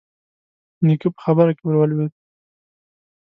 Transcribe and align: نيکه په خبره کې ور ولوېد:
نيکه 0.85 1.07
په 1.15 1.19
خبره 1.25 1.51
کې 1.57 1.63
ور 1.65 1.75
ولوېد: 1.79 2.13